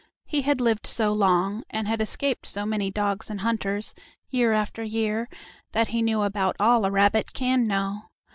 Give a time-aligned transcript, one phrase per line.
[0.25, 3.93] He had lived so long, and had escaped so many dogs and hunters,
[4.31, 5.29] year after year,
[5.73, 8.09] that he knew about all a rabbit can know.